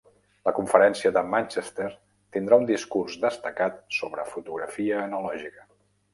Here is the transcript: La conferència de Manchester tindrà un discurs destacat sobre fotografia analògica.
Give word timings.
La 0.47 0.51
conferència 0.59 1.11
de 1.17 1.21
Manchester 1.33 1.85
tindrà 2.39 2.59
un 2.63 2.65
discurs 2.71 3.19
destacat 3.27 3.79
sobre 3.99 4.27
fotografia 4.33 4.99
analògica. 5.05 5.71